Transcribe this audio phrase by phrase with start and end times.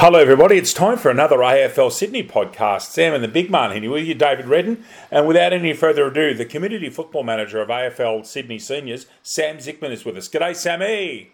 [0.00, 0.56] Hello, everybody.
[0.56, 2.84] It's time for another AFL Sydney podcast.
[2.84, 4.82] Sam and the big man here with you, David Redden.
[5.10, 9.90] And without any further ado, the community football manager of AFL Sydney Seniors, Sam Zickman,
[9.90, 10.26] is with us.
[10.26, 11.32] G'day, Sammy.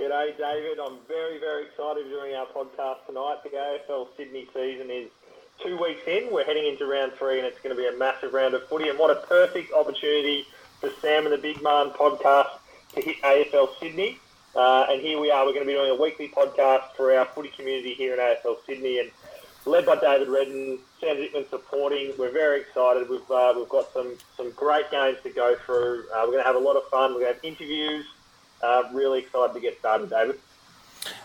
[0.00, 0.78] G'day, David.
[0.82, 3.40] I'm very, very excited doing our podcast tonight.
[3.44, 5.10] The AFL Sydney season is
[5.62, 6.32] two weeks in.
[6.32, 8.88] We're heading into round three, and it's going to be a massive round of footy.
[8.88, 10.46] And what a perfect opportunity
[10.80, 12.48] for Sam and the Big Man podcast
[12.94, 14.20] to hit AFL Sydney.
[14.56, 15.44] Uh, and here we are.
[15.44, 18.56] We're going to be doing a weekly podcast for our footy community here in AFL
[18.64, 19.10] Sydney, and
[19.66, 22.12] led by David Redden, Sam Zickman supporting.
[22.18, 23.08] We're very excited.
[23.08, 26.04] We've uh, we've got some some great games to go through.
[26.14, 27.14] Uh, we're going to have a lot of fun.
[27.14, 28.06] We're going to have interviews.
[28.62, 30.38] Uh, really excited to get started, David.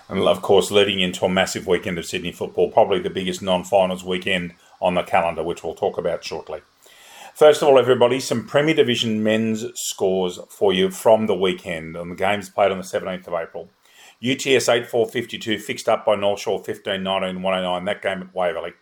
[0.09, 4.03] And of course, leading into a massive weekend of Sydney football, probably the biggest non-finals
[4.03, 6.61] weekend on the calendar, which we'll talk about shortly.
[7.39, 12.09] First of all, everybody, some Premier Division men's scores for you from the weekend on
[12.09, 13.69] the games played on the 17th of April.
[14.21, 18.73] UTS 8452 fixed up by North Shore 15 19 109, that game at Waverley.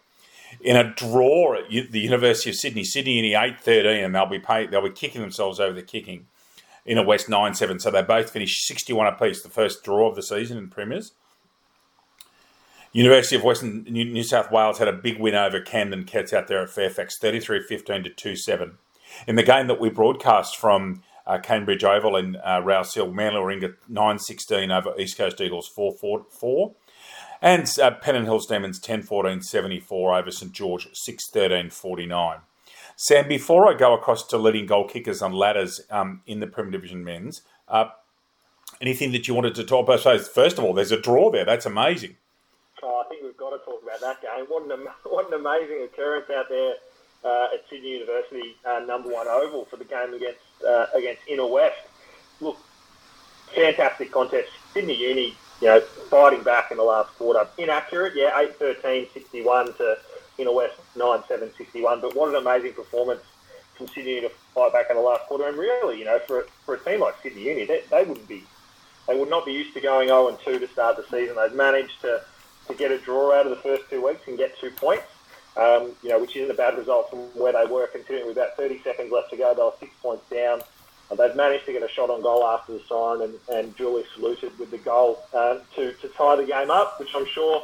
[0.59, 4.39] In a draw at the University of Sydney, Sydney Uni 8 13, and they'll be
[4.39, 6.25] pay, they'll be kicking themselves over the kicking
[6.83, 7.79] Inner West 9 7.
[7.79, 11.11] So they both finished 61 apiece, the first draw of the season in Premiers.
[12.97, 16.63] University of Western New South Wales had a big win over Camden Cats out there
[16.63, 18.75] at Fairfax, 33 15 to 2 7.
[19.27, 23.39] In the game that we broadcast from uh, Cambridge Oval in uh, Rouse Hill, Manly
[23.39, 26.73] Warringah 9 16 over East Coast Eagles 4 4.
[27.39, 32.39] And uh, Hills Demons 10 14 74 over St George 6 13 49.
[32.95, 36.71] Sam, before I go across to leading goal kickers and ladders um, in the Premier
[36.71, 37.89] Division men's, uh,
[38.81, 39.99] anything that you wanted to talk about?
[40.01, 41.45] First of all, there's a draw there.
[41.45, 42.15] That's amazing.
[43.37, 44.45] We've got to talk about that game.
[44.47, 46.73] What an, what an amazing occurrence out there
[47.23, 51.45] uh, at Sydney University, uh, number one oval for the game against uh, against Inner
[51.45, 51.77] West.
[52.41, 52.57] Look,
[53.53, 54.49] fantastic contest.
[54.73, 57.47] Sydney Uni, you know, fighting back in the last quarter.
[57.59, 59.97] Inaccurate, yeah, 8-13, 61 to
[60.39, 62.01] Inner West 9-7, 61.
[62.01, 63.21] But what an amazing performance
[63.75, 65.47] from Sydney to fight back in the last quarter.
[65.47, 68.43] And really, you know, for, for a team like Sydney Uni, they, they wouldn't be,
[69.07, 71.35] they would not be used to going 0 2 to start the season.
[71.35, 72.21] They've managed to
[72.67, 75.05] to get a draw out of the first two weeks and get two points,
[75.55, 78.55] um, you know, which isn't a bad result from where they were, considering with about
[78.57, 80.61] 30 seconds left to go, they were six points down.
[81.09, 84.03] Uh, they've managed to get a shot on goal after the siren, and, and duly
[84.13, 87.63] saluted with the goal uh, to, to tie the game up, which I'm sure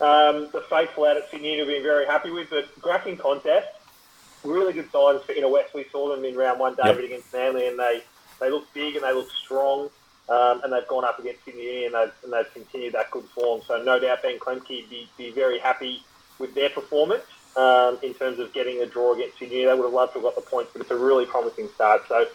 [0.00, 2.50] um, the faithful out at Sydney have been very happy with.
[2.50, 3.68] But cracking contest,
[4.44, 5.74] really good signs for Inner West.
[5.74, 7.04] We saw them in round one, David, yep.
[7.04, 8.02] against Manly, and they,
[8.40, 9.88] they look big and they look strong.
[10.28, 13.24] Um, and they've gone up against Sydney Uni and they've, and they've continued that good
[13.24, 13.60] form.
[13.66, 16.02] So no doubt Ben Klemke be, be very happy
[16.38, 17.24] with their performance
[17.56, 19.64] um, in terms of getting a draw against Sydney.
[19.64, 22.02] They would have loved to have got the points, but it's a really promising start.
[22.08, 22.26] So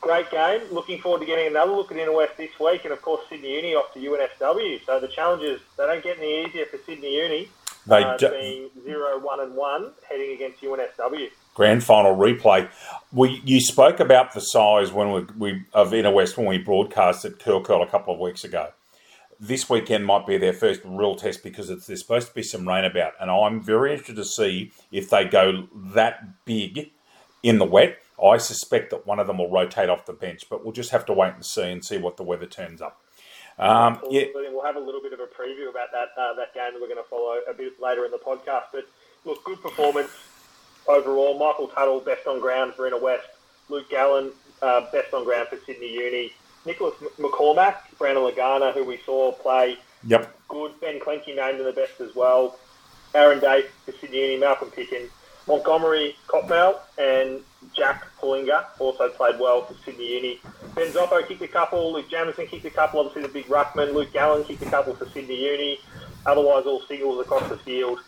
[0.00, 0.62] great game.
[0.70, 3.56] Looking forward to getting another look at Inner West this week, and of course Sydney
[3.56, 4.84] Uni off to UNSW.
[4.86, 7.48] So the challenges they don't get any easier for Sydney Uni.
[7.88, 12.68] They uh, being zero, one, and one heading against UNSW grand final replay.
[13.12, 17.24] We you spoke about the size when we, we of Inner West when we broadcast
[17.24, 18.68] at Curl Curl a couple of weeks ago.
[19.40, 22.66] This weekend might be their first real test because it's, there's supposed to be some
[22.66, 26.92] rain about, and I'm very interested to see if they go that big
[27.42, 27.98] in the wet.
[28.24, 31.06] I suspect that one of them will rotate off the bench, but we'll just have
[31.06, 33.00] to wait and see and see what the weather turns up.
[33.58, 34.24] Um, yeah.
[34.34, 36.88] We'll have a little bit of a preview about that uh, that game that we're
[36.88, 38.64] going to follow a bit later in the podcast.
[38.72, 38.88] But
[39.24, 40.10] look, good performance
[40.86, 41.38] overall.
[41.38, 43.28] Michael Tuttle, best on ground for Inner West.
[43.68, 44.30] Luke Gallen,
[44.62, 46.32] uh, best on ground for Sydney Uni.
[46.64, 50.36] Nicholas McCormack, Brandon Lagana, who we saw play yep.
[50.48, 50.78] good.
[50.80, 52.58] Ben Klenke named in the best as well.
[53.14, 55.10] Aaron Day for Sydney Uni, Malcolm Pickens.
[55.48, 57.40] Montgomery Copmel and
[57.74, 60.40] Jack Pullinger also played well for Sydney Uni.
[60.74, 61.92] Ben Zoppo kicked a couple.
[61.92, 63.00] Luke Jamison kicked a couple.
[63.00, 63.94] Obviously, the big ruckman.
[63.94, 65.80] Luke Gallen kicked a couple for Sydney Uni.
[66.26, 67.98] Otherwise, all singles across the field.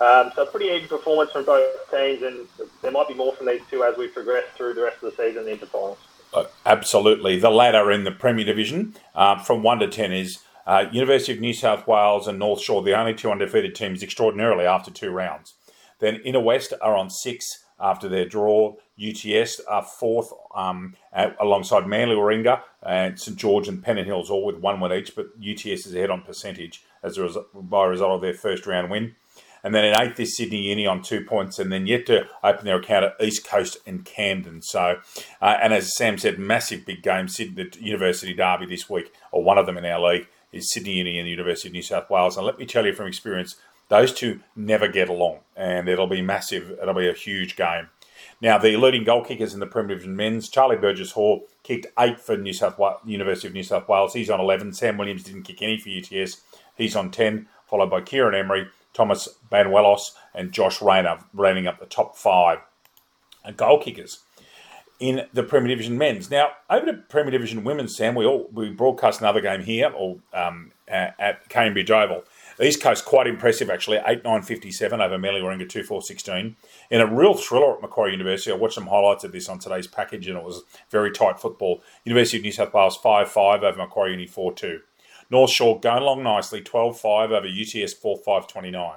[0.00, 2.46] Um, so pretty even performance from both teams, and
[2.82, 5.22] there might be more from these two as we progress through the rest of the
[5.22, 5.98] season into finals.
[6.34, 7.38] Uh, absolutely.
[7.38, 11.40] The ladder in the Premier Division uh, from 1 to 10 is uh, University of
[11.40, 15.54] New South Wales and North Shore, the only two undefeated teams extraordinarily after two rounds.
[15.98, 18.74] Then Inner West are on 6 after their draw.
[18.98, 24.44] UTS are fourth um, at, alongside Manly Warringah and St George and Pennant Hills, all
[24.44, 27.88] with one win each, but UTS is ahead on percentage as a result, by a
[27.88, 29.14] result of their first round win.
[29.62, 32.64] And then in eighth is Sydney Uni on two points, and then yet to open
[32.64, 34.62] their account at East Coast and Camden.
[34.62, 35.00] So,
[35.42, 37.26] uh, and as Sam said, massive big game.
[37.26, 40.92] Sydney, the University Derby this week, or one of them in our league, is Sydney
[40.92, 42.36] Uni and the University of New South Wales.
[42.36, 43.56] And let me tell you from experience,
[43.88, 46.76] those two never get along, and it'll be massive.
[46.80, 47.88] It'll be a huge game.
[48.40, 52.36] Now, the leading goal kickers in the Division men's, Charlie Burgess Hall kicked eight for
[52.36, 54.12] New South University of New South Wales.
[54.12, 54.74] He's on 11.
[54.74, 56.42] Sam Williams didn't kick any for UTS.
[56.76, 57.48] He's on 10.
[57.66, 62.58] followed by Kieran Emery, Thomas Banuelos, and Josh Rayner, rounding up the top five
[63.56, 64.20] goal kickers
[64.98, 66.30] in the Premier Division men's.
[66.30, 70.18] Now, over to Premier Division women's, Sam, we all we broadcast another game here or
[70.32, 72.24] um, at Cambridge Oval.
[72.60, 76.56] East Coast quite impressive actually, 8 9 57 over Manly Warringah 2 4 16.
[76.90, 79.86] In a real thriller at Macquarie University, I watched some highlights of this on today's
[79.86, 81.82] package and it was very tight football.
[82.04, 84.80] University of New South Wales 5 5 over Macquarie Uni 4 2.
[85.28, 88.92] North Shore going along nicely 12 5 over UTS 4 5 29.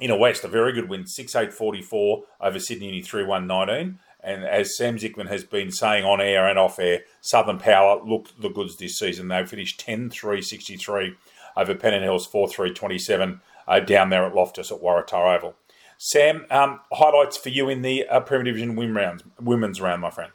[0.00, 3.98] Inner West, a very good win 6 8 44 over Sydney Uni 3 1 19.
[4.24, 8.40] And as Sam Zickman has been saying on air and off air, Southern Power looked
[8.40, 9.28] the goods this season.
[9.28, 11.16] They finished 10 3 63
[11.56, 15.54] over Pennant Hills 4 3 27 uh, down there at Loftus at Waratah Oval.
[15.98, 20.10] Sam, um, highlights for you in the uh, Premier Division women rounds, women's round, my
[20.10, 20.32] friend.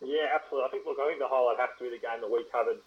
[0.00, 0.66] Yeah, absolutely.
[0.66, 2.78] I think, look, I think the highlight has to be the game that we covered,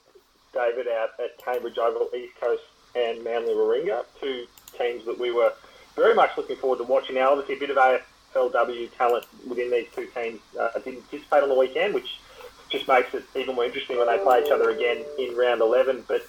[0.54, 2.64] David, out at Cambridge Oval, East Coast
[2.96, 4.46] and Manly Warringah, two
[4.78, 5.54] teams that we were
[5.96, 7.16] very much looking forward to watching.
[7.16, 11.50] Now, obviously, a bit of AFLW talent within these two teams uh, didn't participate on
[11.50, 12.20] the weekend, which
[12.70, 16.06] just makes it even more interesting when they play each other again in round 11.
[16.08, 16.26] But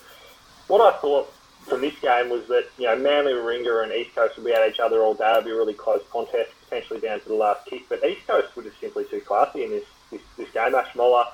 [0.73, 1.31] what I thought
[1.69, 4.67] from this game was that, you know, Manly, Warringah and East Coast would be at
[4.67, 5.31] each other all day.
[5.31, 7.83] It would be a really close contest, potentially down to the last kick.
[7.91, 10.75] But East Coast were just simply too classy in this, this, this game.
[10.75, 11.25] Ash Moller,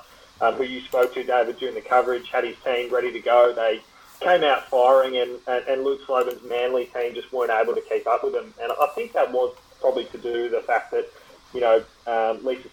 [0.40, 3.52] um, who you spoke to, David, during the coverage, had his team ready to go.
[3.54, 3.80] They
[4.18, 8.08] came out firing, and, and, and Luke Sloven's Manly team just weren't able to keep
[8.08, 8.52] up with them.
[8.60, 11.06] And I think that was probably to do with the fact that,
[11.54, 12.68] you know, um, Lisa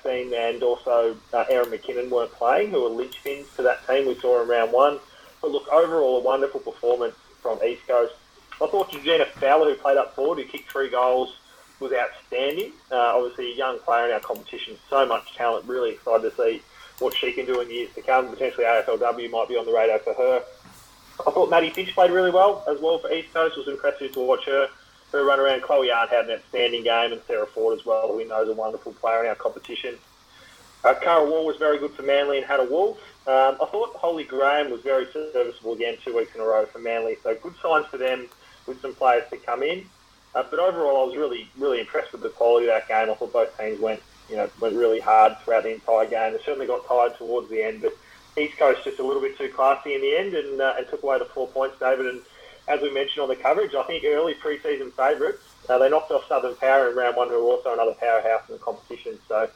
[0.00, 4.14] Steen and also uh, Erin McKinnon weren't playing, who were linchpins to that team we
[4.14, 4.98] saw in round one.
[5.40, 8.14] But look, overall, a wonderful performance from East Coast.
[8.60, 11.36] I thought Georgina Fowler, who played up forward, who kicked three goals,
[11.80, 12.72] was outstanding.
[12.90, 15.66] Uh, obviously, a young player in our competition, so much talent.
[15.66, 16.62] Really excited to see
[16.98, 18.28] what she can do in years to come.
[18.28, 20.42] Potentially, AFLW might be on the radar for her.
[21.26, 23.56] I thought Maddie Finch played really well as well for East Coast.
[23.56, 24.68] It was impressive to watch her.
[25.12, 25.62] Her run around.
[25.62, 28.48] Chloe Arndt had an outstanding game, and Sarah Ford as well, who we know is
[28.48, 29.96] a wonderful player in our competition.
[30.84, 32.98] Uh, Cara Wall was very good for Manly and had a Wolf.
[33.26, 36.78] Um, I thought Holly Graham was very serviceable again two weeks in a row for
[36.78, 38.28] Manly, so good signs for them
[38.66, 39.84] with some players to come in.
[40.34, 43.10] Uh, but overall, I was really, really impressed with the quality of that game.
[43.10, 46.32] I thought both teams went, you know, went really hard throughout the entire game.
[46.32, 47.96] They certainly got tired towards the end, but
[48.38, 51.02] East Coast just a little bit too classy in the end and, uh, and took
[51.02, 52.06] away the four points, David.
[52.06, 52.20] And
[52.68, 55.42] as we mentioned on the coverage, I think early pre-season favourites.
[55.68, 58.54] Uh, they knocked off Southern Power in round one, who are also another powerhouse in
[58.54, 59.18] the competition.
[59.28, 59.50] So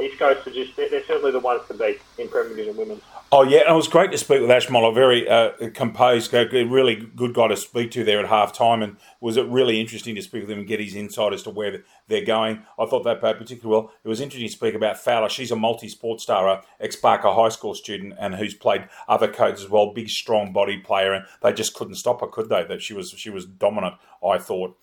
[0.00, 3.00] East Coast are just they're, certainly the ones to beat in Premier Division women.
[3.30, 4.92] Oh yeah, and it was great to speak with Ash Moller.
[4.92, 9.36] Very uh, composed, really good guy to speak to there at half time, and was
[9.36, 12.24] it really interesting to speak with him and get his insight as to where they're
[12.24, 12.62] going.
[12.78, 13.92] I thought that played particularly well.
[14.04, 15.28] It was interesting to speak about Fowler.
[15.28, 19.70] She's a multi-sport star, ex Barker High School student, and who's played other codes as
[19.70, 19.92] well.
[19.92, 22.64] Big, strong body player, and they just couldn't stop her, could they?
[22.64, 23.94] That she was she was dominant.
[24.26, 24.76] I thought.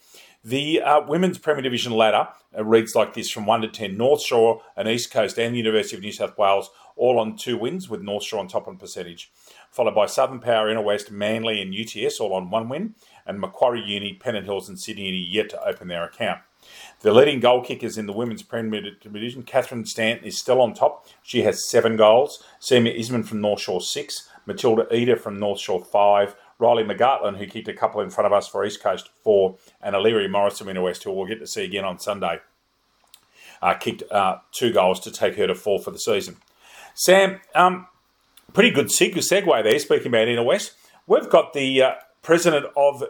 [0.44, 4.22] The uh, women's Premier Division ladder uh, reads like this from 1 to 10 North
[4.22, 7.90] Shore and East Coast and the University of New South Wales, all on two wins,
[7.90, 9.32] with North Shore on top on percentage.
[9.70, 12.96] Followed by Southern Power, Inner West, Manly, and UTS, all on one win,
[13.26, 16.40] and Macquarie Uni, Pennant Hills, and Sydney Uni yet to open their account.
[17.02, 21.06] The leading goal kickers in the women's Premier Division, Catherine Stanton, is still on top.
[21.22, 22.44] She has seven goals.
[22.62, 24.30] Seema Isman from North Shore, six.
[24.46, 26.36] Matilda Eder from North Shore, five.
[26.60, 29.96] Riley McGartland, who kicked a couple in front of us for East Coast four, and
[29.96, 32.40] O'Leary Morrison in West, who we'll get to see again on Sunday,
[33.62, 36.36] uh, kicked uh, two goals to take her to four for the season.
[36.94, 37.88] Sam, um,
[38.54, 40.74] pretty good segue there, speaking about Inner West.
[41.08, 43.04] We've got the uh, president of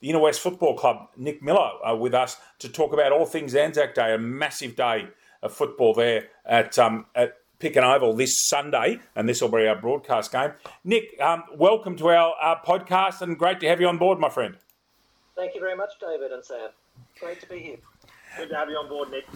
[0.00, 3.54] the Inner West Football Club, Nick Miller, uh, with us to talk about all things
[3.54, 5.08] Anzac Day, a massive day
[5.42, 9.76] of football there at, um, at Picken Oval this Sunday, and this will be our
[9.76, 10.52] broadcast game.
[10.82, 14.28] Nick, um, welcome to our, our podcast, and great to have you on board, my
[14.28, 14.56] friend.
[15.36, 16.70] Thank you very much, David and Sam.
[17.20, 17.76] Great to be here.
[18.36, 19.26] Good to have you on board, Nick.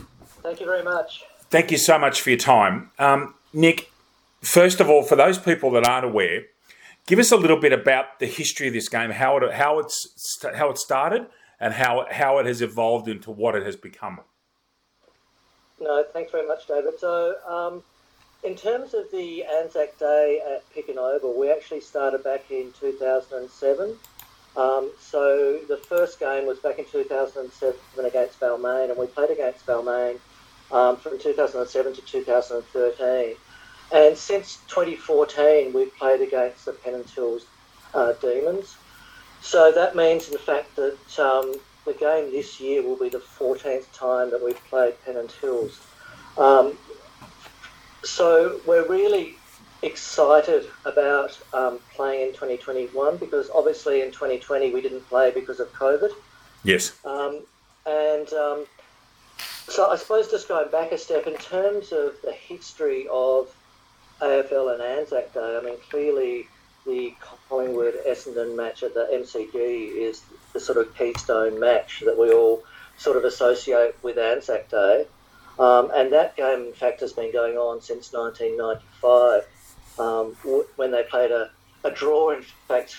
[0.42, 1.25] Thank you very much.
[1.50, 2.90] Thank you so much for your time.
[2.98, 3.90] Um, Nick,
[4.42, 6.42] first of all, for those people that aren't aware,
[7.06, 10.38] give us a little bit about the history of this game, how it how it's
[10.56, 11.26] how it started,
[11.58, 14.20] and how how it has evolved into what it has become.
[15.80, 16.98] No, thanks very much, David.
[16.98, 17.82] So, um,
[18.42, 23.97] in terms of the Anzac Day at Picken Oval, we actually started back in 2007.
[24.57, 29.66] Um, so the first game was back in 2007 against Balmain, and we played against
[29.66, 30.18] Balmain
[30.71, 33.37] um, from 2007 to 2013.
[33.92, 37.47] And since 2014, we've played against the Pennant Hills
[37.95, 38.76] uh, Demons.
[39.40, 41.54] So that means, in fact, that um,
[41.85, 45.80] the game this year will be the 14th time that we've played Pennant Hills.
[46.37, 46.76] Um,
[48.08, 49.34] so we're really
[49.82, 55.72] excited about um, playing in 2021 because obviously in 2020 we didn't play because of
[55.72, 56.10] COVID.
[56.64, 56.98] Yes.
[57.04, 57.40] Um,
[57.86, 58.66] and um,
[59.68, 63.54] so I suppose just going back a step in terms of the history of
[64.20, 66.48] AFL and Anzac Day, I mean, clearly
[66.86, 67.14] the
[67.48, 70.22] Collingwood Essendon match at the MCG is
[70.52, 72.64] the sort of keystone match that we all
[72.96, 75.06] sort of associate with Anzac Day.
[75.58, 79.46] Um, and that game, in fact, has been going on since 1995
[79.98, 80.32] um,
[80.76, 81.50] when they played a,
[81.84, 82.96] a draw, in fact,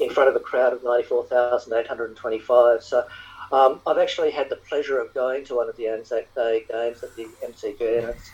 [0.00, 2.82] in front of a crowd of 94,825.
[2.82, 3.06] So
[3.52, 7.02] um, I've actually had the pleasure of going to one of the Anzac Day games
[7.02, 8.30] at the MCG, and it's,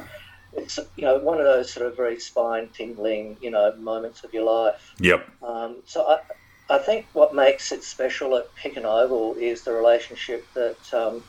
[0.52, 4.34] it's you know one of those sort of very spine tingling you know moments of
[4.34, 4.94] your life.
[5.00, 5.28] Yep.
[5.42, 10.46] Um, so I, I think what makes it special at Picken Oval is the relationship
[10.54, 11.22] that um,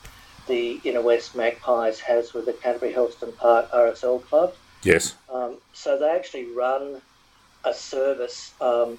[0.47, 4.53] the Inner West Magpies has with the Canterbury Hurlstone Park RSL Club.
[4.83, 5.15] Yes.
[5.31, 7.01] Um, so they actually run
[7.63, 8.97] a service um,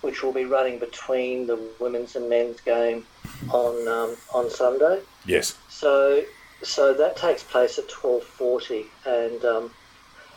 [0.00, 3.04] which will be running between the women's and men's game
[3.50, 5.00] on um, on Sunday.
[5.26, 5.56] Yes.
[5.68, 6.22] So
[6.62, 9.70] so that takes place at twelve forty, and um,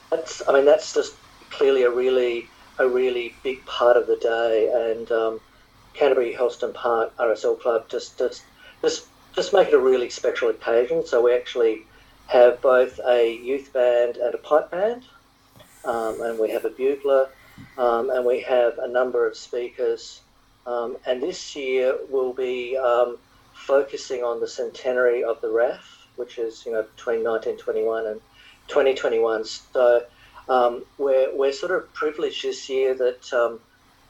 [0.09, 1.15] that's I mean that's just
[1.49, 2.49] clearly a really
[2.79, 5.39] a really big part of the day, and um,
[5.93, 8.43] Canterbury Hurlstone Park RSL Club just just
[8.81, 9.07] just
[9.37, 11.05] just make it a really special occasion.
[11.05, 11.83] So we actually
[12.25, 15.03] have both a youth band and a pipe band,
[15.85, 17.29] um, and we have a bugler,
[17.77, 20.21] um, and we have a number of speakers.
[20.65, 23.19] Um, and this year we'll be um,
[23.53, 25.83] focusing on the centenary of the RAAF,
[26.15, 28.19] which is you know between 1921 and
[28.69, 29.45] 2021.
[29.45, 30.03] So
[30.49, 33.59] um, we're we're sort of privileged this year that um,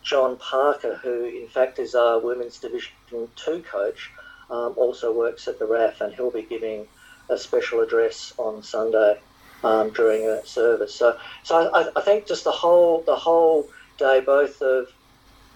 [0.04, 2.94] John Parker, who in fact is our women's Division
[3.36, 4.10] Two coach,
[4.50, 6.88] also works at the RAAF, and he'll be giving
[7.30, 9.20] a special address on Sunday
[9.64, 10.94] um, during that service.
[10.94, 14.88] So, so I, I, think just the whole the whole day, both of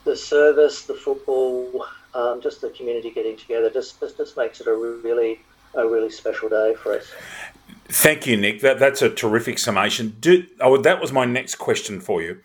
[0.04, 4.68] the service, the football, um, just the community getting together, just, just just makes it
[4.68, 5.40] a really
[5.76, 7.12] a really special day for us.
[7.86, 8.62] Thank you, Nick.
[8.62, 10.16] That that's a terrific summation.
[10.20, 12.40] Do, oh, that was my next question for you.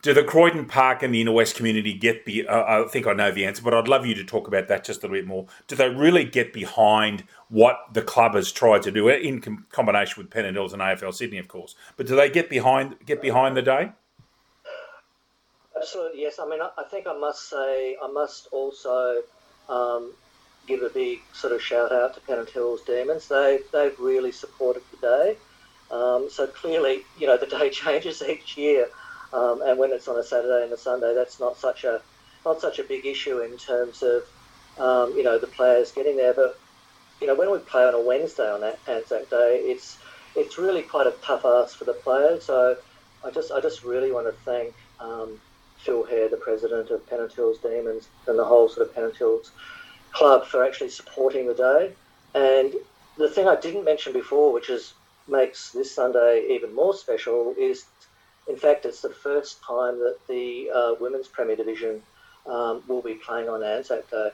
[0.00, 2.46] Do the Croydon Park and the Inner West community get be?
[2.46, 4.84] Uh, I think I know the answer, but I'd love you to talk about that
[4.84, 5.46] just a little bit more.
[5.66, 10.22] Do they really get behind what the club has tried to do in com- combination
[10.22, 11.74] with Pennant Hills and AFL Sydney, of course?
[11.96, 13.90] But do they get behind get behind the day?
[15.76, 16.38] Absolutely, yes.
[16.38, 19.22] I mean, I, I think I must say, I must also
[19.68, 20.12] um,
[20.68, 23.26] give a big sort of shout out to Pennant Hills Demons.
[23.26, 25.36] They they've really supported the day.
[25.90, 28.88] Um, so clearly, you know, the day changes each year.
[29.32, 32.00] Um, and when it's on a Saturday and a Sunday, that's not such a
[32.44, 34.22] not such a big issue in terms of
[34.78, 36.34] um, you know the players getting there.
[36.34, 36.58] But
[37.20, 39.98] you know when we play on a Wednesday on that Anzac Day, it's
[40.34, 42.44] it's really quite a tough ask for the players.
[42.44, 42.76] So
[43.24, 45.38] I just I just really want to thank um,
[45.78, 49.50] Phil Hare, the president of Pennant Hills Demons, and the whole sort of Pennant Hills
[50.12, 51.92] club for actually supporting the day.
[52.34, 52.74] And
[53.16, 54.94] the thing I didn't mention before, which is
[55.26, 57.84] makes this Sunday even more special, is
[58.48, 62.02] in fact, it's the first time that the uh, Women's Premier Division
[62.46, 64.30] um, will be playing on Anzac Day.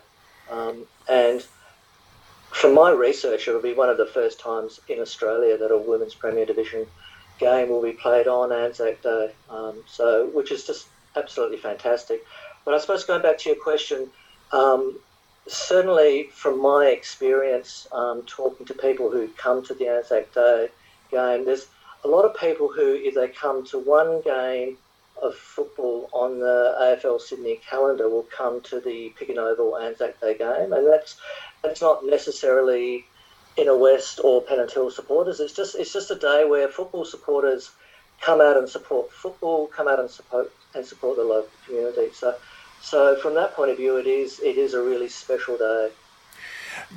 [0.51, 1.45] Um, and
[2.51, 6.15] from my research, it'll be one of the first times in Australia that a Women's
[6.15, 6.87] Premier Division
[7.41, 9.33] game will be played on Anzac Day.
[9.51, 12.25] Um, so, which is just absolutely fantastic.
[12.65, 14.09] But I suppose going back to your question,
[14.53, 14.99] um,
[15.49, 20.69] certainly from my experience um, talking to people who come to the Anzac Day
[21.11, 21.67] game, there's
[22.05, 24.77] a lot of people who, if they come to one game
[25.23, 30.37] of football on the AFL Sydney calendar, will come to the Picken Oval Anzac Day
[30.37, 31.17] game, and that's
[31.63, 33.05] that's not necessarily
[33.57, 35.41] Inner West or Pennant Hill supporters.
[35.41, 37.71] It's just it's just a day where football supporters
[38.21, 42.09] come out and support football, come out and support and support the local community.
[42.13, 42.35] So,
[42.83, 45.91] so from that point of view, it is it is a really special day.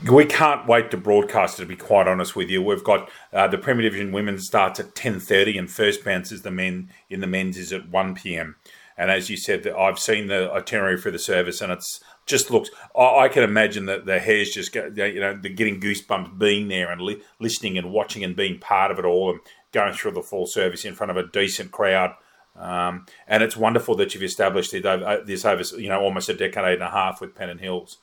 [0.09, 1.63] We can't wait to broadcast it.
[1.63, 4.95] To be quite honest with you, we've got uh, the Premier Division Women starts at
[4.95, 8.55] ten thirty, and first bounce is the men in the men's is at one pm.
[8.97, 12.69] And as you said, I've seen the itinerary for the service, and it's just looks.
[12.97, 16.91] I, can imagine that the hairs just go, you know, they're getting goosebumps being there
[16.91, 19.39] and li- listening and watching and being part of it all, and
[19.71, 22.15] going through the full service in front of a decent crowd.
[22.55, 26.73] Um, and it's wonderful that you've established over, this over you know almost a decade
[26.73, 27.99] and a half with Pennant Hills.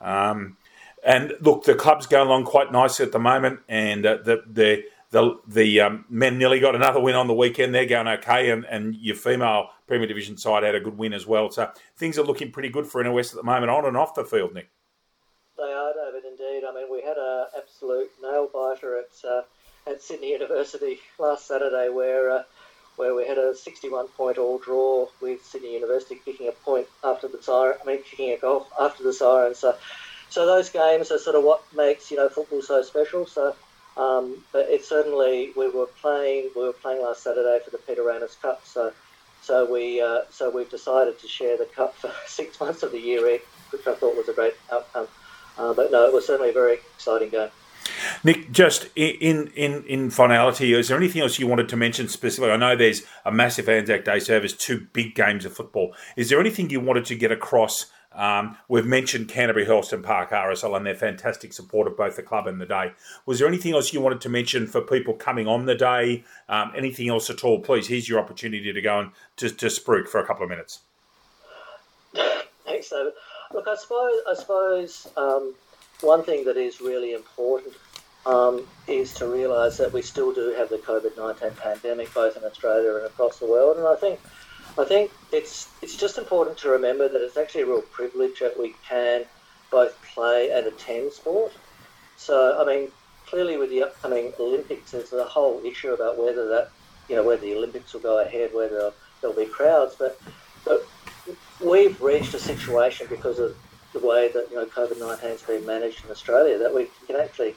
[0.00, 0.56] Um,
[1.04, 4.84] and look, the club's going along quite nicely at the moment, and uh, the the
[5.10, 7.74] the, the um, men nearly got another win on the weekend.
[7.74, 11.26] They're going okay, and, and your female Premier Division side had a good win as
[11.26, 11.50] well.
[11.50, 14.24] So things are looking pretty good for West at the moment, on and off the
[14.24, 14.68] field, Nick.
[15.56, 16.24] They are, David.
[16.24, 16.64] Indeed.
[16.68, 19.42] I mean, we had an absolute nail biter at uh,
[19.90, 22.42] at Sydney University last Saturday, where uh,
[22.98, 27.28] where we had a 61 point all draw with Sydney University kicking a point after
[27.28, 29.54] the siren, I mean, kicking a goal after the siren.
[29.54, 29.76] So,
[30.30, 33.26] so those games are sort of what makes, you know, football so special.
[33.26, 33.54] So,
[33.96, 38.02] um, but it certainly, we were playing, we were playing last Saturday for the Peter
[38.02, 38.62] Raynes Cup.
[38.64, 38.92] So,
[39.42, 43.00] so we, uh, so we've decided to share the cup for six months of the
[43.00, 45.08] year, which I thought was a great outcome.
[45.56, 47.50] Uh, but no, it was certainly a very exciting game.
[48.22, 52.52] Nick, just in, in in finality, is there anything else you wanted to mention specifically?
[52.52, 55.94] I know there's a massive Anzac Day service, two big games of football.
[56.16, 57.86] Is there anything you wanted to get across?
[58.12, 62.46] Um, we've mentioned Canterbury Hurlstone Park RSL and their fantastic support of both the club
[62.46, 62.92] and the day.
[63.26, 66.24] Was there anything else you wanted to mention for people coming on the day?
[66.48, 67.60] Um, anything else at all?
[67.60, 70.80] Please, here's your opportunity to go and to, to spruik for a couple of minutes.
[72.64, 73.12] Thanks, David.
[73.52, 75.54] Look, I suppose I suppose um,
[76.00, 77.74] one thing that is really important
[78.26, 82.44] um, is to realise that we still do have the COVID nineteen pandemic both in
[82.44, 84.20] Australia and across the world, and I think
[84.78, 88.58] I think it's it's just important to remember that it's actually a real privilege that
[88.58, 89.24] we can
[89.70, 91.52] both play and attend sport.
[92.16, 92.90] So I mean,
[93.26, 96.70] clearly with the upcoming Olympics, there's a whole issue about whether that
[97.08, 100.20] you know whether the Olympics will go ahead, whether there'll be crowds, but
[100.64, 100.86] but
[101.64, 103.56] we've reached a situation because of
[103.92, 107.16] the way that you know COVID nineteen has been managed in Australia that we can
[107.16, 107.56] actually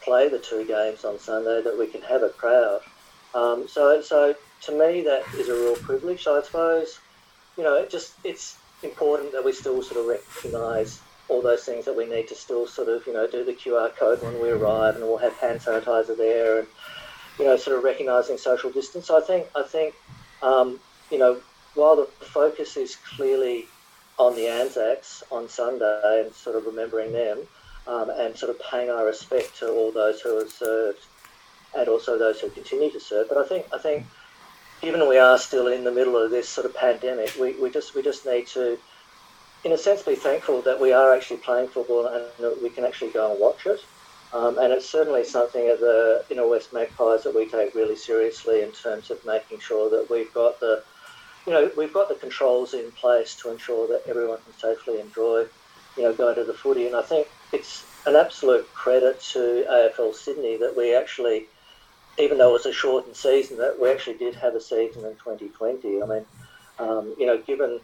[0.00, 2.80] play the two games on Sunday, that we can have a crowd.
[3.34, 6.24] Um, so, so to me, that is a real privilege.
[6.24, 6.98] So I suppose,
[7.56, 11.84] you know, it just it's important that we still sort of recognise all those things
[11.84, 14.50] that we need to still sort of, you know, do the QR code when we
[14.50, 16.68] arrive, and we'll have hand sanitizer there, and
[17.38, 19.06] you know, sort of recognising social distance.
[19.06, 19.94] So I think, I think,
[20.42, 20.78] um,
[21.10, 21.40] you know,
[21.74, 23.66] while the focus is clearly
[24.18, 27.38] on the Anzacs on Sunday and sort of remembering them,
[27.86, 31.00] um, and sort of paying our respect to all those who have served
[31.76, 33.28] and also those who continue to serve.
[33.28, 34.06] But I think I think
[34.82, 37.94] given we are still in the middle of this sort of pandemic, we, we just
[37.94, 38.76] we just need to,
[39.64, 42.84] in a sense, be thankful that we are actually playing football and that we can
[42.84, 43.80] actually go and watch it.
[44.34, 48.62] Um, and it's certainly something at the Inner West Magpies that we take really seriously
[48.62, 50.82] in terms of making sure that we've got the,
[51.46, 55.44] you know, we've got the controls in place to ensure that everyone can safely enjoy,
[55.96, 56.86] you know, going to the footy.
[56.86, 61.44] And I think it's an absolute credit to AFL Sydney that we actually,
[62.18, 65.14] even though it was a shortened season, that we actually did have a season in
[65.14, 66.02] 2020.
[66.02, 66.26] I mean,
[66.78, 67.80] um, you know, given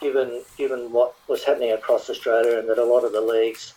[0.00, 3.74] given given what was happening across Australia and that a lot of the leagues,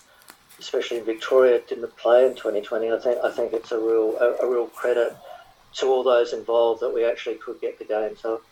[0.59, 4.45] especially in Victoria, didn't play in 2020, I think I think it's a real a,
[4.45, 5.15] a real credit
[5.75, 8.43] to all those involved that we actually could get the games up.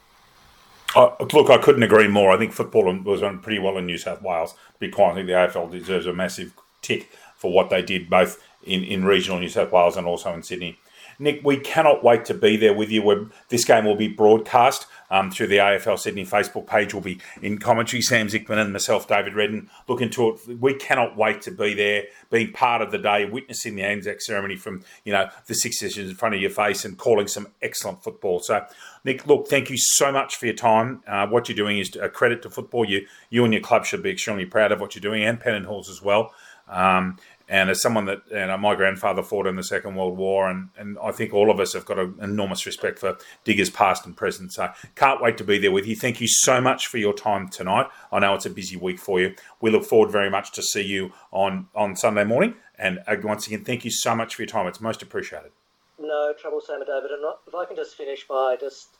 [0.95, 2.31] Uh, look, I couldn't agree more.
[2.31, 4.55] I think football was run pretty well in New South Wales.
[4.79, 8.83] Because I think the AFL deserves a massive tick for what they did both in,
[8.83, 10.79] in regional New South Wales and also in Sydney.
[11.21, 13.03] Nick, we cannot wait to be there with you.
[13.03, 16.95] We're, this game will be broadcast um, through the AFL Sydney Facebook page.
[16.95, 18.01] We'll be in commentary.
[18.01, 20.59] Sam Zickman and myself, David Redden, looking to it.
[20.59, 24.55] We cannot wait to be there, being part of the day, witnessing the Anzac ceremony
[24.55, 28.03] from you know the six sessions in front of your face and calling some excellent
[28.03, 28.39] football.
[28.39, 28.65] So,
[29.05, 31.03] Nick, look, thank you so much for your time.
[31.05, 32.83] Uh, what you're doing is a credit to football.
[32.83, 35.67] You you and your club should be extremely proud of what you're doing, and Pennant
[35.67, 36.33] Hills as well.
[36.67, 37.17] Um,
[37.51, 40.69] and as someone that you know, my grandfather fought in the Second World War, and,
[40.77, 44.15] and I think all of us have got an enormous respect for diggers past and
[44.15, 44.53] present.
[44.53, 45.97] So can't wait to be there with you.
[45.97, 47.87] Thank you so much for your time tonight.
[48.09, 49.35] I know it's a busy week for you.
[49.59, 52.55] We look forward very much to see you on on Sunday morning.
[52.79, 54.65] And uh, once again, thank you so much for your time.
[54.67, 55.51] It's most appreciated.
[55.99, 57.11] No trouble, Sam and David.
[57.11, 58.95] And if I can just finish by just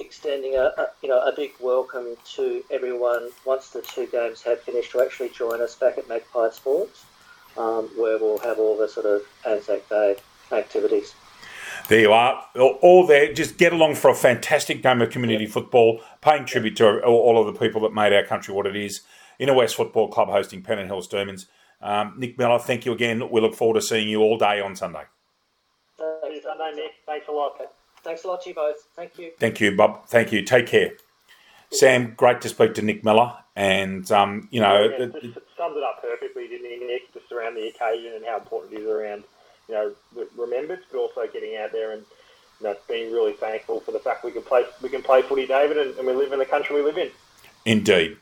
[0.00, 4.60] extending a, a, you know a big welcome to everyone once the two games have
[4.60, 7.06] finished to actually join us back at Magpie Sports,
[7.58, 10.16] um, where we'll have all the sort of Anzac Day
[10.52, 11.14] activities.
[11.88, 13.32] There you are, all there.
[13.32, 15.52] Just get along for a fantastic game of community yep.
[15.52, 19.02] football, paying tribute to all of the people that made our country what it is.
[19.38, 21.46] Inner West Football Club hosting Pennant Hills Demons.
[21.80, 23.30] Um, Nick Miller, thank you again.
[23.30, 25.04] We look forward to seeing you all day on Sunday.
[25.98, 26.92] Thanks, Sunday, Nick.
[27.04, 27.60] Thanks a lot.
[28.02, 28.76] Thanks a lot to you both.
[28.96, 29.32] Thank you.
[29.38, 30.06] Thank you, Bob.
[30.06, 30.42] Thank you.
[30.42, 30.92] Take care.
[31.70, 33.34] Sam, great to speak to Nick Miller.
[33.56, 34.82] And, um, you know.
[34.82, 37.12] Yeah, it, summed it up perfectly, didn't he, Nick?
[37.14, 39.24] Just around the occasion and how important it is around,
[39.68, 39.92] you know,
[40.36, 42.04] remembered, but also getting out there and,
[42.60, 45.46] you know, being really thankful for the fact we can play we can play footy,
[45.46, 47.10] David, and, and we live in the country we live in.
[47.64, 48.18] Indeed.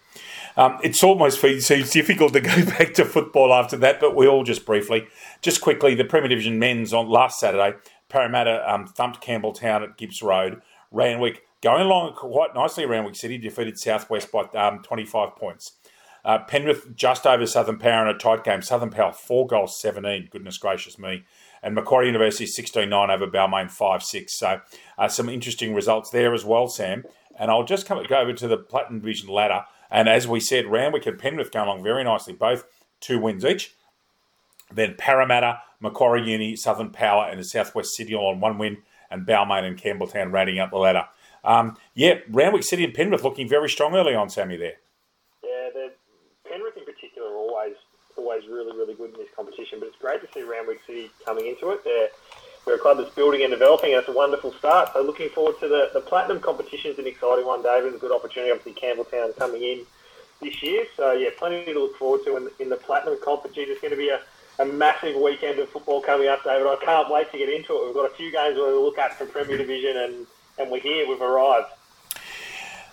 [0.57, 4.44] Um, it's almost seems difficult to go back to football after that, but we all
[4.44, 5.09] just briefly,
[5.42, 7.77] just quickly, the Premier Division men's on last Saturday
[8.14, 10.62] Parramatta um, thumped Campbelltown at Gibbs Road.
[10.94, 12.87] Randwick going along quite nicely.
[12.87, 15.72] Randwick City defeated Southwest by um, 25 points.
[16.24, 18.62] Uh, Penrith just over Southern Power in a tight game.
[18.62, 20.28] Southern Power four goals, 17.
[20.30, 21.24] Goodness gracious me.
[21.62, 24.38] and Macquarie University 16 9 over Balmain 5 6.
[24.38, 24.61] So
[24.96, 27.04] uh, some interesting results there as well, Sam.
[27.38, 29.64] And I'll just come go over to the Platinum Division ladder.
[29.90, 32.64] And as we said, Randwick and Penrith going along very nicely, both
[33.00, 33.74] two wins each.
[34.72, 38.78] Then Parramatta, Macquarie Uni, Southern Power, and the Southwest City all on one win,
[39.11, 41.07] and Balmain and Campbelltown rounding up the ladder.
[41.45, 44.57] Um, yeah, Randwick City and Penrith looking very strong early on, Sammy.
[44.57, 44.75] There.
[45.45, 45.88] Yeah,
[46.49, 47.75] Penrith in particular are always
[48.17, 51.47] always really really good in this competition, but it's great to see Randwick City coming
[51.47, 51.85] into it.
[51.85, 52.09] They're
[52.67, 54.90] we're a club that's building and developing, and it's a wonderful start.
[54.93, 57.93] So looking forward to the, the Platinum competition is an exciting one, David.
[57.93, 59.85] It's a good opportunity, obviously, Campbelltown coming in
[60.40, 60.87] this year.
[60.97, 63.73] So, yeah, plenty to look forward to in, in the Platinum competition.
[63.73, 64.21] It's going to be a,
[64.59, 66.67] a massive weekend of football coming up, David.
[66.67, 67.87] I can't wait to get into it.
[67.87, 70.27] We've got a few games we'll look at from Premier Division, and,
[70.59, 71.09] and we're here.
[71.09, 71.69] We've arrived.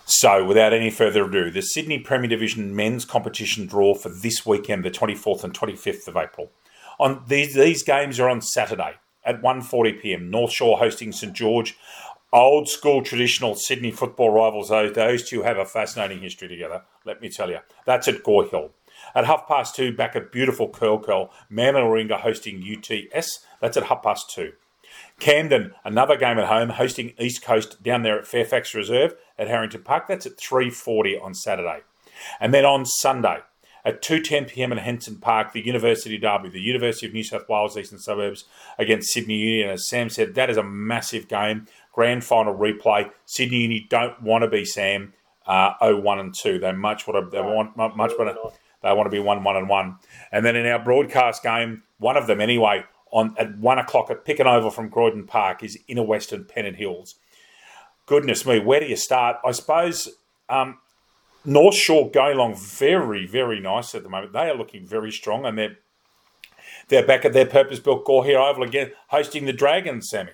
[0.04, 4.84] So, without any further ado, the Sydney Premier Division men's competition draw for this weekend,
[4.84, 6.50] the 24th and 25th of April.
[6.98, 10.30] On these, these games are on Saturday at 1.40 p.m.
[10.30, 11.76] North Shore hosting St George.
[12.32, 14.70] Old school traditional Sydney football rivals.
[14.70, 17.58] Those, those two have a fascinating history together, let me tell you.
[17.84, 18.70] That's at Gore Hill.
[19.14, 23.40] At half past two, back at beautiful Curl Curl, Manly Warringah hosting UTS.
[23.60, 24.52] That's at half past two.
[25.18, 29.82] Camden, another game at home, hosting East Coast down there at Fairfax Reserve at Harrington
[29.82, 30.08] Park.
[30.08, 31.80] That's at 3.40 on Saturday.
[32.40, 33.38] And then on Sunday,
[33.84, 37.98] at 2.10pm at Henson Park, the University Derby, the University of New South Wales Eastern
[37.98, 38.44] Suburbs
[38.78, 39.62] against Sydney Uni.
[39.62, 41.66] And as Sam said, that is a massive game.
[41.92, 43.10] Grand final replay.
[43.26, 45.14] Sydney Uni don't want to be Sam
[45.46, 46.58] uh, 0-1 and 2.
[46.60, 48.36] They much to, they want much better.
[48.82, 49.96] They want to be 1-1 and 1.
[50.32, 54.24] And then in our broadcast game, one of them anyway, on at 1 o'clock at
[54.24, 57.16] Picken Oval from Croydon Park is Inner Western Pennant Hills.
[58.06, 59.36] Goodness me, where do you start?
[59.44, 60.08] I suppose
[60.48, 60.78] um,
[61.44, 64.32] North Shore going along very, very nice at the moment.
[64.32, 65.76] They are looking very strong, and they're
[66.88, 70.10] they're back at their purpose-built Gore Hill Oval again, hosting the Dragons.
[70.10, 70.32] Sammy.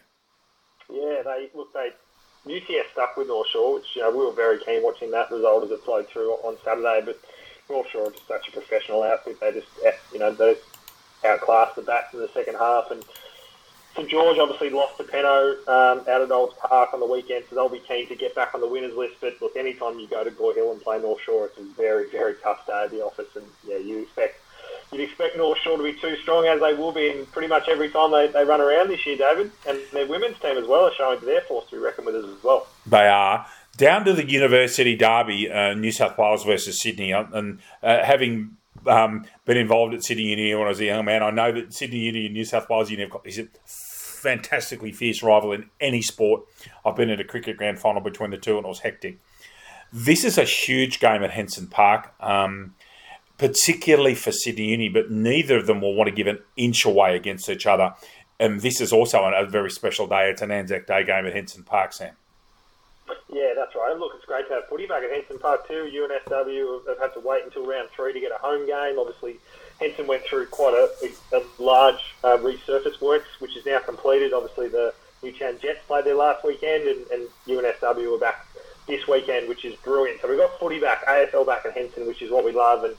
[0.91, 1.91] Yeah, they look they
[2.47, 5.71] UTS stuck with North Shore, which know, we were very keen watching that result as
[5.71, 7.03] it flowed through on Saturday.
[7.05, 7.21] But
[7.69, 9.69] North Shore are just such a professional outfit; they just
[10.13, 10.57] you know they
[11.25, 13.03] outclassed the bats in the second half and
[13.99, 17.57] St George obviously lost to Penno um, out at Olds Park on the weekend, so
[17.57, 19.17] they'll be keen to get back on the winners list.
[19.21, 22.09] But look, anytime you go to Gore Hill and play North Shore, it's a very,
[22.09, 24.41] very tough day at the office, and yeah, you expect
[24.93, 27.69] you'd expect North Shore to be too strong as they will be in pretty much
[27.69, 29.51] every time they, they run around this year, David.
[29.67, 32.43] And their women's team as well are showing their force to be reckoned with as
[32.45, 32.69] well.
[32.87, 33.47] They are.
[33.79, 38.57] Down to the University Derby, uh, New South Wales versus Sydney, and uh, having
[38.89, 41.73] um, been involved at Sydney Uni when I was a young man, I know that
[41.73, 46.03] Sydney Uni and New South Wales Uni have got these fantastically fierce rival in any
[46.03, 46.43] sport.
[46.85, 49.19] I've been at a cricket grand final between the two, and it was hectic.
[49.93, 52.75] This is a huge game at Henson Park, um,
[53.39, 57.15] particularly for Sydney Uni, but neither of them will want to give an inch away
[57.15, 57.95] against each other.
[58.41, 60.31] And this is also a very special day.
[60.31, 62.17] It's an Anzac Day game at Henson Park, Sam.
[63.33, 63.93] Yeah, that's right.
[63.93, 65.91] And look, it's great to have footy back at Henson Park too.
[65.93, 68.99] UNSW have had to wait until round three to get a home game.
[68.99, 69.39] Obviously,
[69.81, 74.33] Henson went through quite a, a large uh, resurface works, which is now completed.
[74.33, 78.47] Obviously, the Newtown Jets played there last weekend, and, and UNSW were back
[78.87, 80.21] this weekend, which is brilliant.
[80.21, 82.85] So we've got footy back, AFL back at Henson, which is what we love.
[82.85, 82.97] And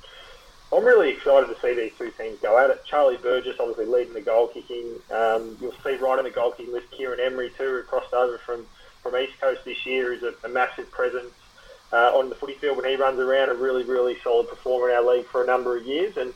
[0.72, 2.86] I'm really excited to see these two teams go at it.
[2.86, 4.96] Charlie Burgess obviously leading the goal kicking.
[5.12, 8.38] Um, you'll see right in the goal kicking list Kieran Emery too, who crossed over
[8.38, 8.66] from,
[9.10, 11.34] from East Coast this year, is a, a massive presence
[11.92, 13.50] uh, on the footy field when he runs around.
[13.50, 16.18] A really, really solid performer in our league for a number of years.
[16.18, 16.34] And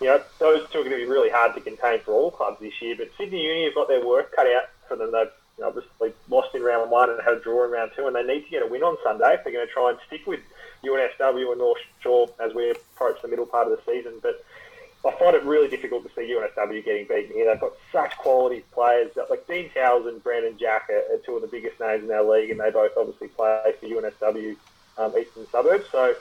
[0.00, 2.60] you know, those two are going to be really hard to contain for all clubs
[2.60, 2.96] this year.
[2.96, 5.12] But Sydney Uni have got their work cut out for them.
[5.12, 8.06] They've you know, obviously lost in round one and had a draw in round two,
[8.06, 9.98] and they need to get a win on Sunday if they're going to try and
[10.06, 10.40] stick with
[10.84, 14.14] UNSW and North Shore as we approach the middle part of the season.
[14.22, 14.42] But
[15.06, 17.46] I find it really difficult to see UNSW getting beaten here.
[17.46, 19.10] They've got such quality players.
[19.30, 22.22] Like Dean Towers and Brandon Jack are, are two of the biggest names in our
[22.22, 24.56] league, and they both obviously play for UNSW
[24.98, 25.86] um, Eastern Suburbs.
[25.90, 26.14] So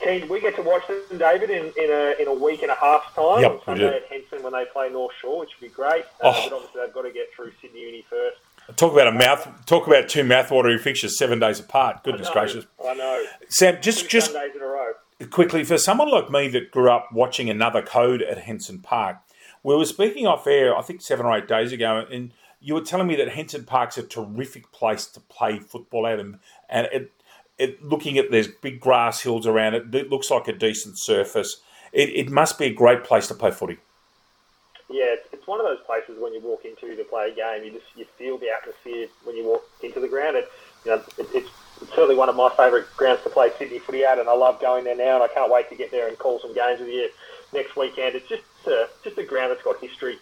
[0.00, 2.74] Keen, we get to watch them, David, in, in, a, in a week and a
[2.74, 6.04] half's time yep, Sunday at Henson when they play North Shore, which would be great.
[6.22, 6.46] Uh, oh.
[6.48, 8.36] But obviously, they've got to get through Sydney Uni first.
[8.74, 9.64] Talk about a mouth.
[9.64, 12.02] Talk about two mouthwatering fixtures seven days apart.
[12.02, 12.66] Goodness I gracious!
[12.84, 13.24] I know.
[13.48, 14.34] Sam, just just
[15.30, 19.16] Quickly for someone like me that grew up watching another code at Henson Park,
[19.62, 20.76] we were speaking off air.
[20.76, 23.96] I think seven or eight days ago, and you were telling me that Henson Park's
[23.96, 27.12] a terrific place to play football at, and, and it,
[27.58, 31.62] it, looking at there's big grass hills around it, it looks like a decent surface.
[31.92, 33.78] It, it must be a great place to play footy.
[34.90, 37.64] Yeah, it's, it's one of those places when you walk into to play a game,
[37.64, 40.36] you just you feel the atmosphere when you walk into the ground.
[40.36, 40.48] It,
[40.84, 41.50] you know, it, it's,
[41.94, 44.84] certainly one of my favourite grounds to play Sydney footy at, and I love going
[44.84, 47.08] there now, and I can't wait to get there and call some games with you
[47.52, 48.14] next weekend.
[48.14, 50.18] It's just a, just a ground that's got history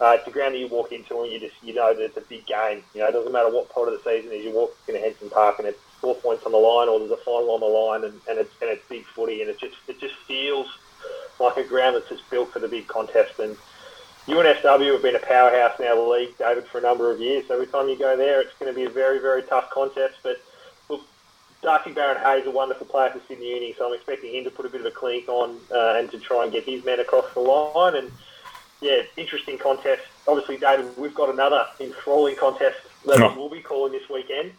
[0.00, 2.16] Uh, it's a ground that you walk into and you just you know that it's
[2.16, 2.82] a big game.
[2.94, 4.44] You know, it doesn't matter what part of the season is.
[4.44, 7.16] You walk into Henson Park and it's four points on the line, or there's a
[7.18, 10.00] final on the line, and, and it's and it's big footy, and it just it
[10.00, 10.66] just feels
[11.38, 13.38] like a ground that's just built for the big contest.
[13.38, 13.56] And
[14.26, 17.46] UNSW have been a powerhouse now, the league, David, for a number of years.
[17.46, 20.16] So every time you go there, it's going to be a very very tough contest.
[20.22, 20.42] But
[21.64, 24.66] Darcy Barron Hayes, a wonderful player for Sydney Uni, so I'm expecting him to put
[24.66, 27.24] a bit of a clinic on uh, and to try and get his men across
[27.34, 28.12] the line and
[28.80, 30.02] yeah, interesting contest.
[30.28, 33.34] Obviously, David, we've got another enthralling contest that oh.
[33.36, 34.52] we'll be calling this weekend.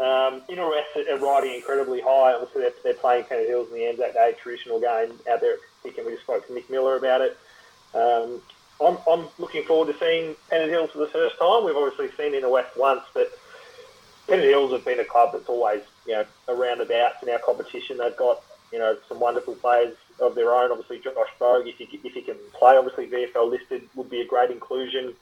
[0.00, 2.32] Um, Inner are riding incredibly high.
[2.32, 5.58] Obviously, they're, they're playing Pennant Hills in the Anzac Day traditional game out there at
[5.82, 7.36] Pick, and we just spoke to Nick Miller about it.
[7.94, 8.40] Um,
[8.80, 11.64] I'm, I'm looking forward to seeing Pennant Hills for the first time.
[11.64, 13.30] We've obviously seen Inner West once, but
[14.26, 17.98] Pennant Hills have been a club that's always, you know, around about in our competition.
[17.98, 20.70] They've got, you know, some wonderful players of their own.
[20.70, 24.26] Obviously, Josh Bogue, if he, if he can play, obviously VFL listed would be a
[24.26, 25.14] great inclusion.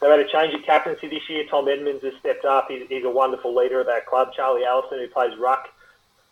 [0.00, 1.44] They've had a change of captaincy this year.
[1.48, 2.68] Tom Edmonds has stepped up.
[2.68, 4.32] He's, he's a wonderful leader of that club.
[4.34, 5.68] Charlie Allison, who plays ruck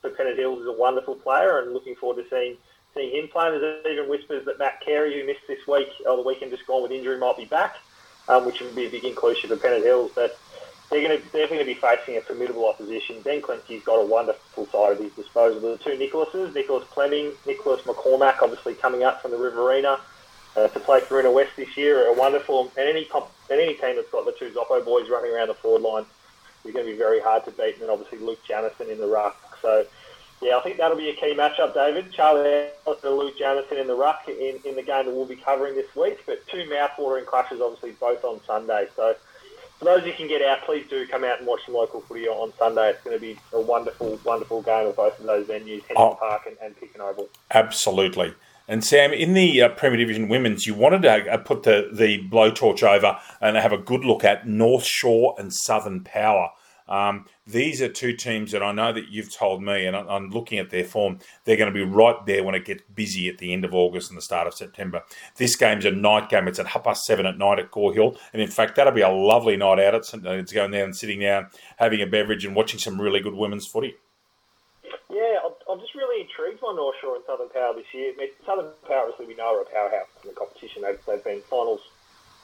[0.01, 2.57] for Pennant Hills, is a wonderful player, and looking forward to seeing
[2.95, 3.51] seeing him play.
[3.51, 6.83] There's even whispers that Matt Carey, who missed this week or the weekend just gone
[6.83, 7.77] with injury, might be back,
[8.29, 10.11] um, which would be a big inclusion for Pennant Hills.
[10.15, 10.39] But
[10.93, 13.21] they're going to they're going to be facing a formidable opposition.
[13.23, 15.61] Ben Clency's got a wonderful side at his disposal.
[15.61, 19.99] The two Nicholases, Nicholas Fleming, Nicholas McCormack, obviously coming up from the Riverina
[20.55, 22.71] uh, to play Inner West this year, are wonderful.
[22.77, 25.55] And any comp, and any team that's got the two Zoppo boys running around the
[25.55, 26.05] forward line
[26.65, 27.75] is going to be very hard to beat.
[27.75, 29.59] And then obviously Luke Jamison in the ruck.
[29.63, 29.87] So.
[30.45, 32.11] Yeah, I think that'll be a key matchup, David.
[32.11, 35.37] Charlie Allison and Luke Jamison in the ruck in, in the game that we'll be
[35.37, 36.19] covering this week.
[36.27, 38.89] But two mouth-watering clashes, obviously, both on Sunday.
[38.97, 39.15] So
[39.83, 42.29] for those who can get out, please do come out and watch some local footy
[42.29, 42.91] on Sunday.
[42.91, 46.15] It's going to be a wonderful, wonderful game of both of those venues, Henson oh,
[46.15, 47.29] Park and, and Picken Oval.
[47.51, 48.35] Absolutely.
[48.69, 52.23] And Sam, in the uh, Premier Division Women's, you wanted to uh, put the, the
[52.29, 56.51] blowtorch over and have a good look at North Shore and Southern Power.
[56.89, 60.59] Um, these are two teams that I know that you've told me, and I'm looking
[60.59, 63.53] at their form, they're going to be right there when it gets busy at the
[63.53, 65.03] end of August and the start of September.
[65.37, 66.49] This game's a night game.
[66.49, 68.17] It's at half past seven at night at Gore Hill.
[68.33, 69.95] And in fact, that'll be a lovely night out.
[69.95, 73.35] It's, it's going there and sitting down, having a beverage, and watching some really good
[73.35, 73.97] women's footy.
[75.11, 75.39] Yeah,
[75.71, 78.13] I'm just really intrigued by North Shore and Southern Power this year.
[78.15, 80.83] I mean, Southern Power, obviously, we know are a powerhouse in the competition.
[80.83, 81.81] They've, they've been finals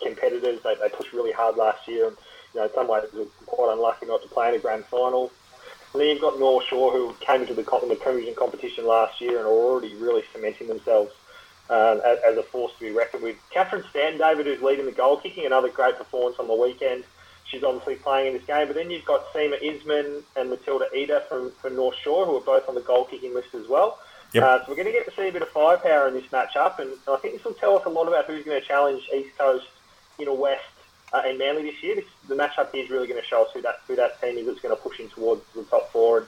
[0.03, 0.61] competitors.
[0.63, 2.09] They, they pushed really hard last year.
[2.09, 2.17] And
[2.55, 5.31] you know, in some ways were quite unlucky not to play in a grand final.
[5.93, 9.39] And then you've got North Shore, who came into the, the Premiership competition last year
[9.39, 11.13] and are already really cementing themselves
[11.71, 13.37] um, as, as, a force to be reckoned with.
[13.51, 17.05] Catherine Stanton David, who's leading the goal kicking, another great performance on the weekend.
[17.45, 18.67] She's obviously playing in this game.
[18.67, 22.43] But then you've got Seema Isman and Matilda Eder from, from North Shore, who are
[22.43, 23.99] both on the goal kicking list as well.
[24.35, 24.45] Yep.
[24.45, 26.79] Uh, so we're going to get to see a bit of firepower in this matchup,
[26.79, 29.37] and I think this will tell us a lot about who's going to challenge East
[29.39, 29.67] Coast,
[30.19, 30.65] Inner West,
[31.13, 31.97] uh, in Manly this year.
[31.97, 34.47] This, the matchup is really going to show us who that who that team is
[34.47, 36.19] that's going to push in towards the top four.
[36.19, 36.27] And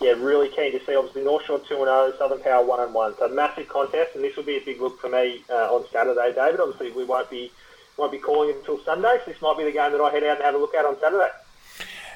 [0.00, 0.96] yeah, really keen to see.
[0.96, 3.14] Obviously, North Shore two and zero, oh, Southern Power one and one.
[3.18, 6.32] So massive contest, and this will be a big look for me uh, on Saturday,
[6.34, 6.60] David.
[6.60, 7.50] Obviously, we won't be
[7.96, 10.24] won't be calling it until Sunday, so this might be the game that I head
[10.24, 11.28] out and have a look at on Saturday.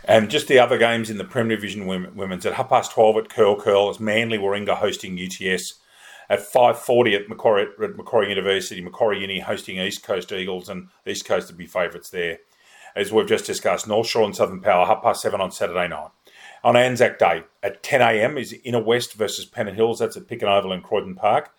[0.04, 3.28] And just the other games in the Premier Division women's at half past twelve at
[3.28, 5.74] Curl Curl as Manly Warringah hosting UTS
[6.28, 11.24] at 5.40 at Macquarie, at Macquarie University, Macquarie Uni hosting East Coast Eagles, and East
[11.24, 12.38] Coast would be favourites there.
[12.94, 16.08] As we've just discussed, North Shore and Southern Power, half past seven on Saturday night.
[16.64, 19.98] On Anzac Day at 10am is Inner West versus Pennant Hills.
[19.98, 21.50] That's at Picken Oval in Croydon Park.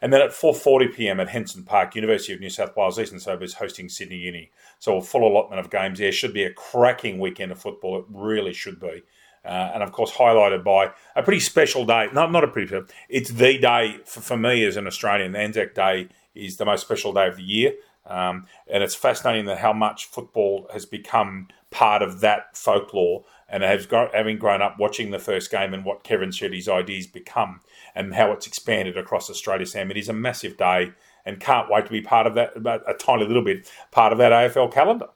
[0.00, 3.88] And then at 4.40pm at Henson Park, University of New South Wales Eastern Suburbs hosting
[3.88, 4.50] Sydney Uni.
[4.78, 6.12] So a full allotment of games there.
[6.12, 7.98] Should be a cracking weekend of football.
[7.98, 9.02] It really should be
[9.46, 12.08] uh, and of course highlighted by a pretty special day.
[12.12, 12.76] Not not a pretty,
[13.08, 15.36] it's the day for, for me as an Australian.
[15.36, 17.74] Anzac Day is the most special day of the year,
[18.06, 23.24] um, and it's fascinating that how much football has become part of that folklore.
[23.48, 27.60] And got, having grown up watching the first game and what Kevin Sheedy's ideas become,
[27.94, 30.92] and how it's expanded across Australia, Sam, it is a massive day,
[31.24, 32.56] and can't wait to be part of that.
[32.88, 35.06] A tiny little bit part of that AFL calendar.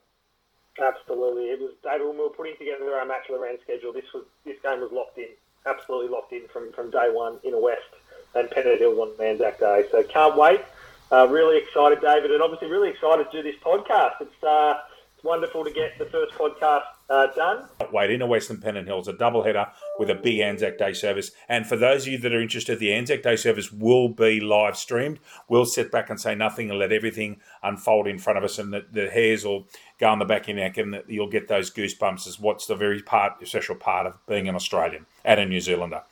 [0.81, 2.07] Absolutely, it was David.
[2.07, 4.81] When we were putting together our match of the round schedule, this was this game
[4.81, 5.29] was locked in,
[5.67, 7.83] absolutely locked in from, from day one in the West
[8.35, 9.85] and Pennant Hills on Anzac Day.
[9.91, 10.61] So can't wait.
[11.13, 14.21] Uh, really excited, David, and obviously really excited to do this podcast.
[14.21, 14.79] It's uh,
[15.15, 17.65] it's wonderful to get the first podcast uh, done.
[17.93, 19.67] Wait, Inner Western Pennant Hills, a double header
[19.99, 21.33] with a big Anzac Day service.
[21.49, 24.77] And for those of you that are interested, the Anzac Day service will be live
[24.77, 25.19] streamed.
[25.49, 28.73] We'll sit back and say nothing and let everything unfold in front of us, and
[28.73, 29.67] the, the hairs will
[29.99, 32.27] go on the back of your neck, and you'll get those goosebumps.
[32.29, 36.03] As what's the very part, special part of being an Australian and a New Zealander.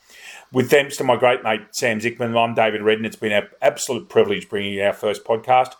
[0.51, 3.05] With thanks to my great mate Sam Zickman, I'm David Redden.
[3.05, 5.67] It's been an absolute privilege bringing you our first podcast.